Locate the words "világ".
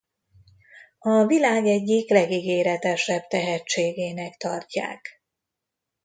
1.25-1.65